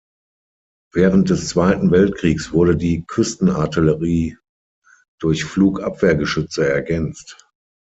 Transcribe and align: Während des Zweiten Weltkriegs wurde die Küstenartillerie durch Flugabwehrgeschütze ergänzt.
Während 0.93 1.29
des 1.29 1.49
Zweiten 1.49 1.91
Weltkriegs 1.91 2.51
wurde 2.53 2.75
die 2.75 3.05
Küstenartillerie 3.05 4.35
durch 5.19 5.43
Flugabwehrgeschütze 5.43 6.67
ergänzt. 6.67 7.47